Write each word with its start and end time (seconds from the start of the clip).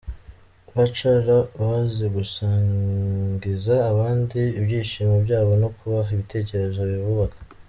Ba 0.75 0.85
Cara 0.97 1.37
bazi 1.59 2.05
gusangiza 2.15 3.73
abandi 3.91 4.39
ibyishimo 4.59 5.15
byabo 5.25 5.51
no 5.61 5.69
kubaha 5.77 6.09
ibitekerezo 6.15 6.81
bibubaka. 6.91 7.37